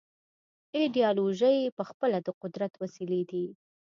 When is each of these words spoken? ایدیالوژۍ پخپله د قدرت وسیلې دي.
ایدیالوژۍ 0.77 1.57
پخپله 1.77 2.17
د 2.25 2.27
قدرت 2.41 2.73
وسیلې 2.81 3.21
دي. 3.29 3.45